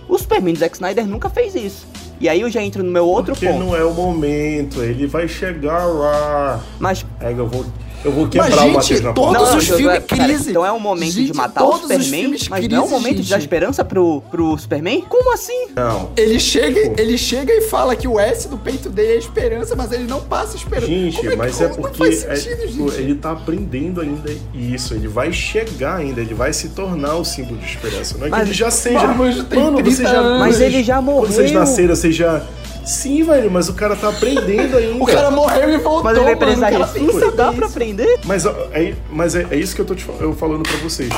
[0.07, 1.87] O Superman do Zack Snyder nunca fez isso.
[2.19, 3.59] E aí eu já entro no meu outro Porque ponto.
[3.59, 6.63] não é o momento, ele vai chegar lá.
[6.79, 7.65] Mas É, eu vou,
[8.05, 9.33] eu vou quebrar Mas, o gente, Matheus na todos.
[9.33, 10.49] Não, os filmes é- crise.
[10.51, 12.83] Então é um momento de Gente, matar o todos os Superman, mas não é um
[12.87, 13.41] crise, momento de dar gente.
[13.45, 15.01] esperança pro, pro Superman?
[15.09, 15.67] Como assim?
[15.75, 16.11] Não.
[16.15, 19.91] Ele chega, ele chega e fala que o S do peito dele é esperança, mas
[19.91, 20.87] ele não passa esperança.
[20.87, 23.01] Gente, Como mas que, é porque faz é, sentido, tipo, gente?
[23.01, 27.57] ele tá aprendendo ainda isso, ele vai chegar ainda, ele vai se tornar o símbolo
[27.57, 28.17] de esperança.
[28.17, 29.07] Não é Mas- que ele já seja.
[29.07, 30.09] Mas tem Mano, 30 você já.
[30.11, 30.39] anos.
[30.39, 31.59] Mas ele já Quando vocês morreu.
[31.59, 32.41] nasceram, vocês já.
[32.85, 35.03] Sim, velho, mas o cara tá aprendendo ainda.
[35.03, 38.19] O cara morreu e voltou, Mas ele vai precisar recurso, dá pra aprender?
[38.23, 41.09] Mas, é, mas é, é isso que eu tô te, eu falando pra vocês.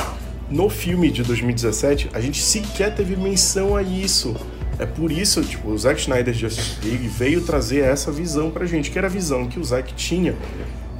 [0.50, 4.34] No filme de 2017, a gente sequer teve menção a isso.
[4.78, 8.90] É por isso, tipo, o Zack Snyder Justice League veio trazer essa visão pra gente,
[8.90, 10.34] que era a visão que o Zack tinha.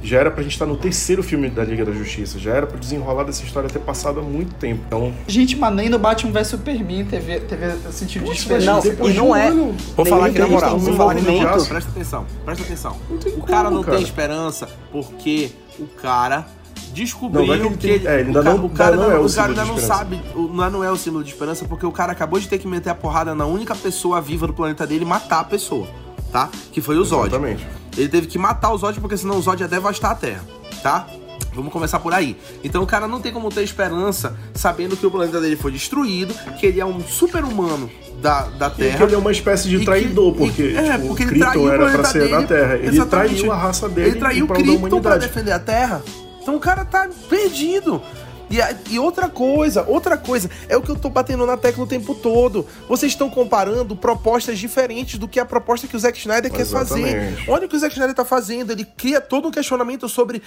[0.01, 2.79] Já era pra gente estar no terceiro filme da Liga da Justiça, já era pro
[2.79, 4.81] desenrolar dessa história ter passado há muito tempo.
[4.87, 8.65] Então, Gente, mas nem no Batman vs Superman teve, teve sentido de esperança.
[8.71, 11.15] Não, depois e de não é- ano, Vou falar aqui na moral, um vou falar
[11.21, 11.65] moral.
[11.65, 12.95] Presta atenção, presta atenção.
[13.37, 13.97] O cara não cara.
[13.97, 16.45] tem esperança porque o cara
[16.93, 18.65] descobriu Não, não é que ele que tem- ele, é, ele ainda o cara, não-
[18.65, 19.99] o cara ainda não é o o cara símbolo ainda de não esperança.
[19.99, 22.57] sabe, o- não não é o símbolo de esperança porque o cara acabou de ter
[22.57, 25.87] que meter a porrada na única pessoa viva do planeta dele e matar a pessoa,
[26.31, 26.49] tá?
[26.71, 27.27] Que foi o Zod.
[27.27, 27.67] Exatamente.
[27.97, 30.41] Ele teve que matar o Zod porque senão o Zod ia devastar a Terra,
[30.81, 31.07] tá?
[31.53, 32.37] Vamos começar por aí.
[32.63, 36.33] Então o cara não tem como ter esperança sabendo que o planeta dele foi destruído,
[36.59, 37.89] que ele é um super-humano
[38.21, 38.97] da, da E Terra.
[38.97, 41.27] que ele é uma espécie E de que- traidor, e- porque, é, tipo, porque o
[41.27, 42.47] ele Krypton era pra ser da dele.
[42.47, 42.75] Terra.
[42.75, 43.35] Ele Exatamente.
[43.35, 46.03] traiu a raça dele Ele traiu o da Krypton pra defender a Terra.
[46.41, 48.01] Então o cara tá perdido.
[48.49, 51.83] E, a- e outra coisa, outra coisa, é o que eu tô batendo na tecla
[51.83, 52.65] o tempo todo.
[52.87, 56.99] Vocês estão comparando propostas diferentes do que a proposta que o Zack Snyder quer fazer.
[56.99, 57.49] Exatamente.
[57.49, 58.71] Olha o que o Zack Snyder tá fazendo.
[58.71, 60.41] Ele cria todo um questionamento sobre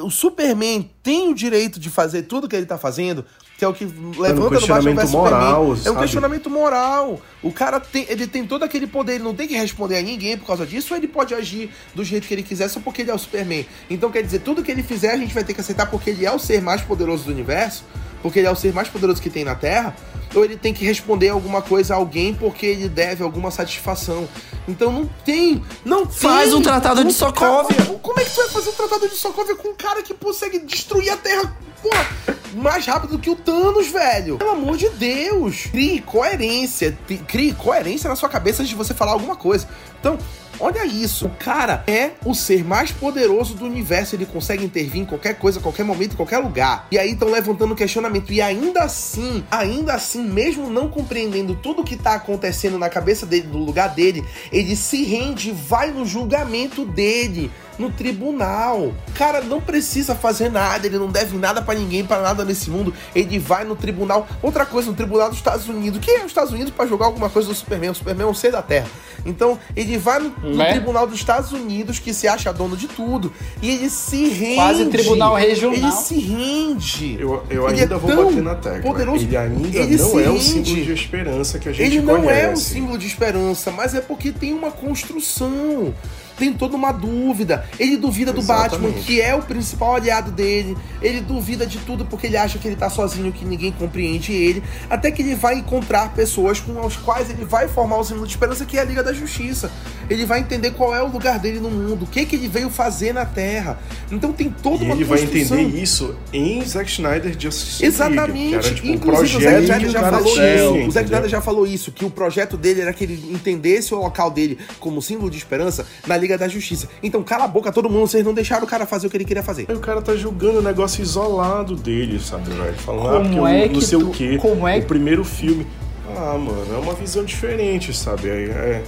[0.00, 3.24] o Superman tem o direito de fazer tudo que ele tá fazendo,
[3.62, 5.70] que é o que levanta no Batman questionamento vs moral, Superman.
[5.70, 5.98] É um sabe?
[6.00, 7.22] questionamento moral.
[7.40, 10.36] O cara tem, ele tem todo aquele poder, ele não tem que responder a ninguém
[10.36, 13.12] por causa disso, ou ele pode agir do jeito que ele quiser só porque ele
[13.12, 13.64] é o Superman.
[13.88, 16.26] Então quer dizer, tudo que ele fizer a gente vai ter que aceitar porque ele
[16.26, 17.84] é o ser mais poderoso do universo,
[18.20, 19.94] porque ele é o ser mais poderoso que tem na Terra,
[20.34, 24.28] ou ele tem que responder alguma coisa a alguém porque ele deve alguma satisfação.
[24.66, 27.76] Então não tem, não Faz tem um tratado de Sokovia.
[27.76, 30.14] Cara, como é que tu vai fazer um tratado de Sokovia com um cara que
[30.14, 34.38] consegue destruir a Terra, porra, mais rápido do que o Thanos, velho?
[34.38, 35.66] Pelo amor de Deus!
[35.66, 39.68] Crie coerência, crie coerência na sua cabeça antes de você falar alguma coisa.
[40.00, 40.18] Então,
[40.58, 41.26] olha isso.
[41.26, 44.16] O cara é o ser mais poderoso do universo.
[44.16, 46.86] Ele consegue intervir em qualquer coisa, qualquer momento, em qualquer lugar.
[46.90, 48.32] E aí estão levantando questionamento.
[48.32, 53.48] E ainda assim, ainda assim, mesmo não compreendendo tudo que tá acontecendo na cabeça dele,
[53.50, 57.50] no lugar dele, ele se rende e vai no julgamento dele.
[57.82, 58.78] No tribunal.
[59.08, 62.70] O cara não precisa fazer nada, ele não deve nada pra ninguém, pra nada nesse
[62.70, 62.94] mundo.
[63.14, 64.26] Ele vai no tribunal.
[64.40, 66.00] Outra coisa, no tribunal dos Estados Unidos.
[66.04, 67.90] Quem é os Estados Unidos pra jogar alguma coisa do Superman?
[67.90, 68.86] O Superman é um ser da Terra.
[69.26, 70.70] Então, ele vai no, no Né?
[70.72, 74.54] tribunal dos Estados Unidos, que se acha dono de tudo, e ele se rende.
[74.56, 75.76] Quase tribunal regional.
[75.76, 77.16] Ele se rende.
[77.20, 78.82] Eu, eu Ele ainda é vou bater na tecla.
[78.82, 79.24] poderoso.
[79.24, 80.44] Ele ainda Ele não é o rende.
[80.44, 82.40] símbolo de esperança que a gente Ele não conhece.
[82.40, 85.94] é um símbolo de esperança, mas é porque tem uma construção.
[86.42, 87.64] Tem toda uma dúvida.
[87.78, 88.80] Ele duvida do Exatamente.
[88.80, 90.76] Batman, que é o principal aliado dele.
[91.00, 94.60] Ele duvida de tudo porque ele acha que ele tá sozinho, que ninguém compreende ele.
[94.90, 98.32] Até que ele vai encontrar pessoas com as quais ele vai formar o símbolo de
[98.32, 99.70] esperança, que é a Liga da Justiça.
[100.12, 102.68] Ele vai entender qual é o lugar dele no mundo, o que, que ele veio
[102.68, 103.78] fazer na Terra.
[104.10, 105.58] Então tem toda E uma ele vai construção.
[105.58, 108.32] entender isso em Zack Snyder Justice Exatamente.
[108.32, 110.88] League, que era, tipo, o Inclusive, o Zack Snyder já falou isso.
[110.88, 111.04] O Zack?
[111.06, 114.58] Snyder já falou isso, que o projeto dele era que ele entendesse o local dele
[114.78, 116.88] como símbolo de esperança na Liga da Justiça.
[117.02, 119.24] Então, cala a boca, todo mundo, vocês não deixaram o cara fazer o que ele
[119.24, 119.66] queria fazer.
[119.68, 122.74] Aí o cara tá julgando o negócio isolado dele, sabe, velho?
[122.74, 124.38] Falando, ah, Como porque eu é não que sei tu- o quê.
[124.40, 125.66] como é O primeiro filme.
[126.14, 128.28] Ah, mano, é uma visão diferente, sabe?
[128.28, 128.82] É, é-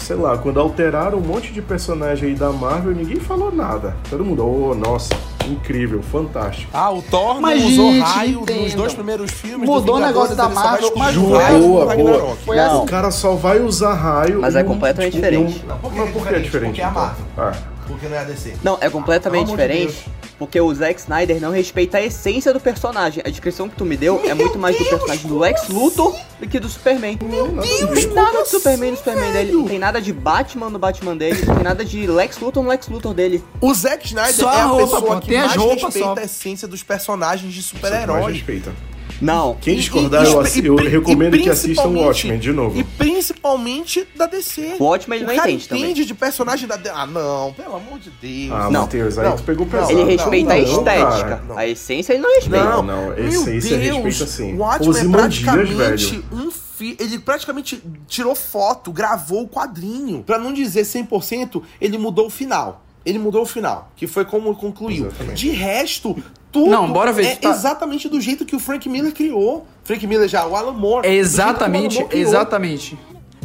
[0.00, 3.96] sei lá, quando alteraram um monte de personagem aí da Marvel, ninguém falou nada.
[4.08, 5.10] Todo mundo, oh, nossa,
[5.48, 6.70] incrível, fantástico.
[6.72, 8.62] Ah, o Thor Mas, não usou gente, raio entendam.
[8.64, 9.68] nos dois primeiros filmes.
[9.68, 12.36] Mudou do o negócio da Marvel, mas o boa, raio boa, Ragnarok.
[12.44, 12.82] Foi Não.
[12.82, 14.40] O cara só vai usar raio.
[14.40, 15.64] Mas um- completamente um- diferente.
[15.66, 16.68] Não, por que Mas é por que é diferente?
[16.70, 17.02] Porque é a então?
[17.02, 17.24] Marvel.
[17.38, 17.52] Ah.
[17.86, 18.54] porque não é a DC.
[18.62, 20.06] Não, é completamente de diferente.
[20.40, 23.22] Porque o Zack Snyder não respeita a essência do personagem.
[23.26, 25.72] A descrição que tu me deu é muito mais do Deus, personagem do Lex assim?
[25.74, 27.18] Luthor do que do Superman.
[27.22, 29.58] Meu Não Deus, tem nada de Superman no assim, Superman dele, velho?
[29.58, 32.70] não tem nada de Batman no Batman dele, não tem nada de Lex Luthor no
[32.70, 33.44] Lex Luthor dele.
[33.60, 36.14] O Zack Snyder Só é a roupa, pessoa pô, que mais respeita só.
[36.18, 38.32] a essência dos personagens de Mais super-herói.
[38.32, 38.72] respeita.
[39.20, 39.56] Não.
[39.60, 42.78] Quem discordar, e- eu, e- eu recomendo que assistam o Watchmen de novo.
[42.78, 44.76] E principalmente da DC.
[44.78, 45.84] O Watchmen ele o não cara entende também.
[45.84, 46.94] entende de personagem da DC.
[46.94, 48.52] Ah, não, pelo amor de Deus.
[48.52, 48.82] Ah, Não.
[48.82, 49.36] Matheus, aí Não.
[49.36, 49.70] tu pegou Não.
[49.72, 49.92] pesado.
[49.92, 51.28] Ele não, respeita a não, estética.
[51.28, 51.44] cara.
[51.48, 51.58] não.
[51.58, 52.64] A essência ele não respeita.
[52.64, 54.54] Não, não, Meu essência Deus, respeita sim.
[54.54, 55.74] O Watchmen é praticamente
[56.16, 56.24] velho.
[56.32, 56.96] um fi...
[56.98, 60.22] Ele praticamente tirou foto, gravou o quadrinho.
[60.22, 62.84] Pra não dizer 100%, ele mudou o final.
[63.04, 65.06] Ele mudou o final, que foi como concluiu.
[65.06, 65.36] Exatamente.
[65.40, 66.16] De resto,
[66.52, 69.66] tudo Não, bora ver, é tá- exatamente do jeito que o Frank Miller criou.
[69.84, 71.06] Frank Miller já, o Alan Moore.
[71.06, 72.98] É Alan exatamente, Moore exatamente.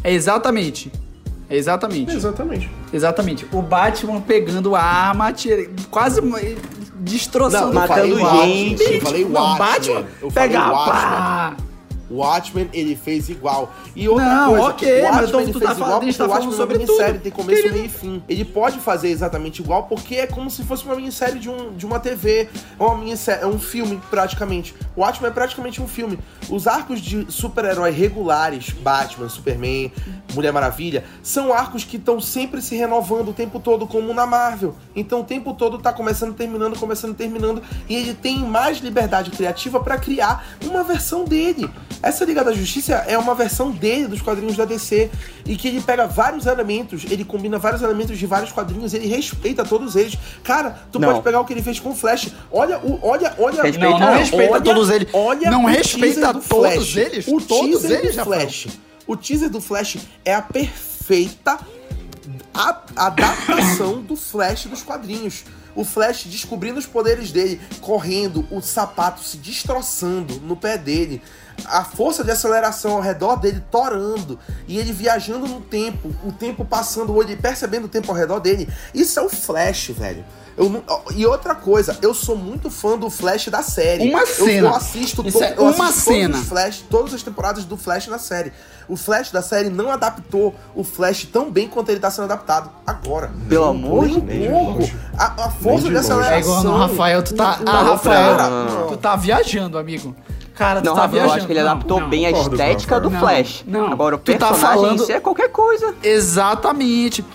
[0.03, 0.91] É exatamente.
[1.49, 2.11] É exatamente.
[2.15, 2.69] Exatamente.
[2.91, 3.47] Exatamente.
[3.51, 6.19] O Batman pegando a arma, tira- quase
[6.95, 8.83] destroçando Não, Matando o gente.
[8.83, 9.67] Eu falei o Não, Watchmen.
[9.67, 10.59] Batman Eu falei pega
[12.09, 12.69] o Watchmen.
[12.73, 13.73] ele fez igual.
[13.95, 16.17] E outra Não, coisa, ok, o Watchmen ele tu fez tá falando- igual gente porque
[16.17, 17.23] tá o falando Watchmen é sobre uma minissérie, tudo.
[17.23, 17.73] tem começo, Querido.
[17.79, 18.23] meio e fim.
[18.29, 21.85] Ele pode fazer exatamente igual porque é como se fosse uma minissérie de, um, de
[21.85, 24.73] uma TV, ou uma minissérie, é um filme, praticamente.
[24.95, 26.19] O Watchmen é praticamente um filme.
[26.49, 29.91] Os arcos de super-herói regulares, Batman, Superman,
[30.33, 34.75] Mulher Maravilha, são arcos que estão sempre se renovando o tempo todo, como na Marvel.
[34.95, 39.79] Então o tempo todo tá começando, terminando, começando, terminando, e ele tem mais liberdade criativa
[39.79, 41.69] pra criar uma versão dele.
[42.07, 45.09] Essa Liga da Justiça é uma versão dele dos quadrinhos da DC
[45.43, 49.65] e que ele pega vários elementos, ele combina vários elementos de vários quadrinhos, ele respeita
[49.65, 50.15] todos eles.
[50.43, 51.09] Cara, tu Não.
[51.09, 52.27] pode pegar o que ele fez com o Flash.
[52.51, 53.63] Olha, o, olha, olha.
[53.63, 55.07] Respeita Não, não respeita Olha- todos eles.
[55.13, 56.95] Olha não o respeita todos Flash.
[56.95, 57.27] eles.
[57.27, 58.67] O todos teaser eles do já Flash.
[59.07, 61.57] O teaser do Flash é a perfeita
[62.53, 65.43] a- adaptação do Flash dos quadrinhos.
[65.75, 71.21] O Flash descobrindo os poderes dele, correndo, o sapato se destroçando no pé dele,
[71.65, 74.37] a força de aceleração ao redor dele torando,
[74.67, 78.67] e ele viajando no tempo, o tempo passando, ele percebendo o tempo ao redor dele.
[78.93, 80.23] Isso é o Flash, velho.
[80.57, 84.09] Eu não- e outra coisa, eu sou muito fã do Flash da série.
[84.09, 84.67] Uma Eu- cena.
[84.69, 86.27] Eu, assisto, Isso to- é eu uma assisto cena.
[86.29, 88.53] todos os Flash, todas as temporadas do Flash na série.
[88.87, 92.69] O Flash da série não adaptou o Flash tão bem quanto ele tá sendo adaptado
[92.87, 93.33] agora.
[93.49, 94.49] Pelo amor de Deus.
[94.53, 94.77] um.
[95.17, 95.97] A, a força de de longe.
[95.97, 96.33] aceleração.
[96.35, 97.57] É igual no Rafael, tu tá.
[97.61, 98.87] Não, Ah, Rafael, não, não.
[98.87, 100.15] tu tá viajando, amigo.
[100.55, 101.37] Cara, tu Não, tá Rafael, eu viajando.
[101.37, 102.09] acho que ele Não, adaptou não.
[102.09, 103.11] bem a concordo com o estética do.
[103.11, 103.63] Flash.
[103.67, 105.93] Não, Agora o tu tá personagem falando- em si é qualquer coisa.
[106.01, 107.25] Exatamente.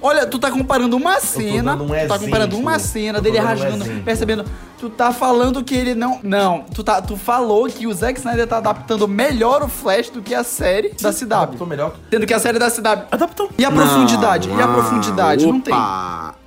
[0.00, 1.74] Olha, tu tá comparando uma cena.
[1.74, 2.58] um tu tá comparando exemplo.
[2.60, 4.02] uma cena Eu dele um rasgando, exemplo.
[4.04, 4.44] percebendo.
[4.78, 6.20] Tu tá falando que ele não.
[6.22, 10.22] Não, tu, tá, tu falou que o Zack Snyder tá adaptando melhor o Flash do
[10.22, 11.34] que a série da CW.
[11.34, 11.94] Adaptou melhor.
[12.12, 13.06] Sendo que a série da CW.
[13.10, 13.50] Adaptou.
[13.58, 14.48] E a profundidade?
[14.48, 15.44] e a profundidade?
[15.44, 15.74] não tem.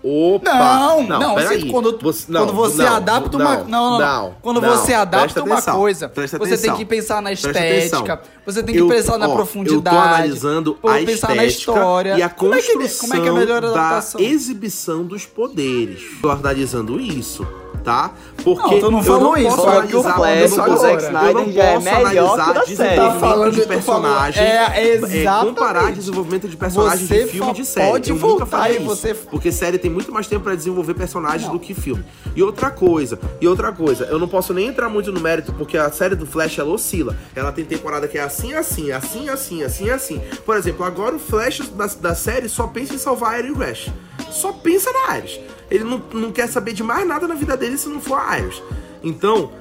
[0.03, 0.51] Opa!
[0.53, 1.61] Não, não, peraí.
[1.61, 3.57] você- quando, Você- quando você não, adapta uma.
[3.57, 4.33] Não, não, não.
[4.41, 8.81] Quando você adapta uma atenção, coisa, você tem que pensar na estética, você tem que
[8.81, 9.95] Eu- pensar na ó, profundidade.
[9.95, 12.17] Eu tô analisando a pensar na história.
[12.17, 14.21] e a como é que, construção como é que é a melhor da adaptação?
[14.21, 16.01] exibição dos poderes.
[16.21, 17.45] Tô analisando isso,
[17.83, 18.11] tá?
[18.43, 20.55] Porque Não, tu não eu falou isso, posso só que o analisar- Flash eu do
[20.55, 22.65] não Zack posso- Snyder eu não já é melhor que o analisar da série.
[22.75, 25.45] desenvolvimento Tá falando- de personagem, é, exatamente.
[25.47, 27.91] comparar desenvolvimento de personagem Você de filme e de série.
[27.91, 30.93] pode eu nunca voltar e isso, você- porque série tem muito mais tempo pra desenvolver
[30.93, 32.03] personagens do que filme.
[32.35, 35.77] E outra coisa, e outra coisa, eu não posso nem entrar muito no mérito porque
[35.77, 37.15] a série do Flash ela oscila.
[37.35, 40.21] Ela tem temporada que é assim, assim, assim, assim, assim, assim.
[40.45, 43.91] Por exemplo, agora o Flash da, da série só pensa em salvar a Iris Rash.
[44.31, 45.39] Só pensa na Iris.
[45.69, 48.39] Ele não, não quer saber de mais nada na vida dele se não for a
[48.39, 48.61] Iris.
[49.03, 49.51] Então,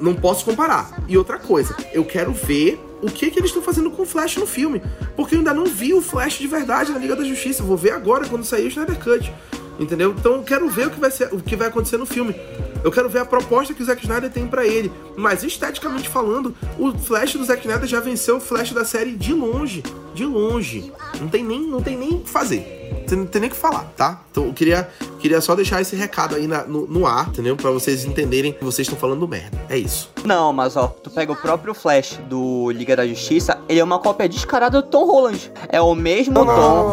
[0.00, 1.02] não posso comparar.
[1.08, 4.36] E outra coisa, eu quero ver o que, que eles estão fazendo com o Flash
[4.36, 4.82] no filme.
[5.14, 7.62] Porque eu ainda não vi o Flash de verdade na Liga da Justiça.
[7.62, 9.32] Eu vou ver agora quando sair o Snyder Cut.
[9.78, 10.14] Entendeu?
[10.18, 12.34] Então eu quero ver o que vai, ser, o que vai acontecer no filme.
[12.84, 14.92] Eu quero ver a proposta que o Zack Snyder tem pra ele.
[15.16, 19.32] Mas esteticamente falando, o Flash do Zack Snyder já venceu o Flash da série de
[19.34, 19.82] longe.
[20.14, 20.92] De longe.
[21.20, 22.74] Não tem nem, não tem nem o que fazer.
[23.10, 24.20] Não tem nem o que falar, tá?
[24.30, 27.56] Então eu queria, queria só deixar esse recado aí na- no, no ar, entendeu?
[27.56, 29.56] Pra vocês entenderem que vocês estão falando merda.
[29.68, 30.10] É isso.
[30.24, 33.98] Não, mas ó, tu pega o próprio Flash do Liga da Justiça, ele é uma
[33.98, 35.52] cópia descarada do Tom Holland.
[35.68, 36.52] É o mesmo Não, tom,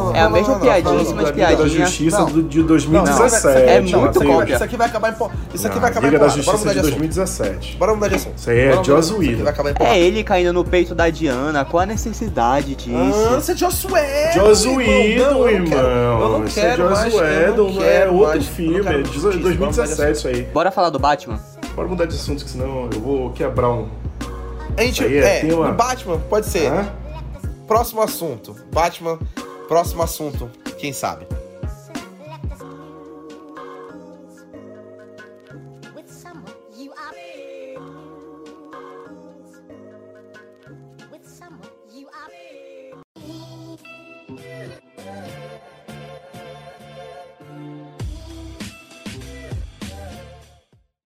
[0.09, 1.85] não, é a não, mesma não, piadinha não, em cima de Liga da piadinha.
[1.85, 2.25] Justiça Não.
[2.31, 3.47] do, de Não, 2017.
[3.69, 4.53] é lá, muito cópia.
[4.55, 5.13] Isso aqui vai acabar em.
[5.53, 6.43] Isso aqui Não, vai acabar em Liga da porrada.
[6.43, 6.99] Bora Justiça mudar de de assunto.
[6.99, 7.77] 2017.
[7.77, 8.37] Bora mudar de assunto.
[8.37, 9.43] Isso aí é Joss isso Whedon.
[9.43, 9.95] vai acabar em porrada.
[9.95, 13.29] É ele caindo no peito da Diana, qual a necessidade disso?
[13.31, 14.77] Ah, você é Joss Whedon, Joss irmão.
[14.77, 16.21] Whedon, Não, eu não quero- irmão.
[16.21, 17.13] Eu não Isso é quero Joss mais.
[17.13, 19.71] eu Whedon, não é quero outro não filme, é mais de discutir isso, vamos mudar
[19.87, 20.41] de 2017 isso aí.
[20.53, 21.39] Bora falar do Batman?
[21.75, 23.87] Bora mudar de assunto, que senão eu vou quebrar um.
[24.77, 26.71] A gente, Isso aí é é, o Batman, pode ser.
[26.71, 26.87] Hã?
[27.67, 28.55] Próximo assunto.
[28.73, 29.17] Batman,
[29.67, 30.49] próximo assunto.
[30.77, 31.25] Quem sabe?